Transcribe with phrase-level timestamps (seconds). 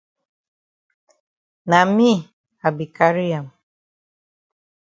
[1.69, 2.11] Na me
[2.65, 3.47] I be carry am.